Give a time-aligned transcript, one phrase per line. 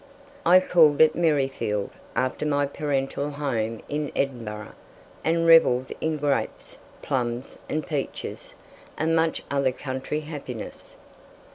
[0.47, 4.73] I called it Maryfield, after my parental home in Edinburgh,
[5.23, 8.55] and revelled in grapes, plums, and peaches,
[8.97, 10.95] and much other country happiness.